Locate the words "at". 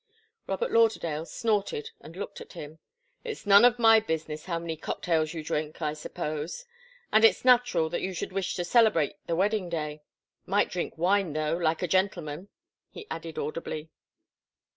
2.41-2.53